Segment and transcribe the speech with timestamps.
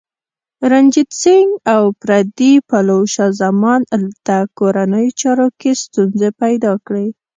[0.71, 3.81] رنجیت سنګ او پردي پلوو شاه زمان
[4.25, 7.07] ته کورنیو چارو کې ستونزې پیدا کړې.